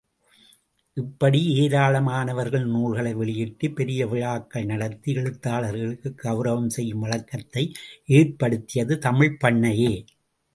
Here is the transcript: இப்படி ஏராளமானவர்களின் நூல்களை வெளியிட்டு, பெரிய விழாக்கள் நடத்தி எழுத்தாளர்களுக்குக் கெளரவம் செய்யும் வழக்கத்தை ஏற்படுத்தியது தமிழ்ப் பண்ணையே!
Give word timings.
இப்படி 0.97 1.39
ஏராளமானவர்களின் 1.57 2.71
நூல்களை 2.71 3.13
வெளியிட்டு, 3.13 3.71
பெரிய 3.71 4.07
விழாக்கள் 4.07 4.65
நடத்தி 4.65 5.15
எழுத்தாளர்களுக்குக் 5.15 6.19
கெளரவம் 6.23 6.69
செய்யும் 6.69 6.99
வழக்கத்தை 6.99 7.65
ஏற்படுத்தியது 8.13 8.95
தமிழ்ப் 8.99 9.39
பண்ணையே! 9.39 9.93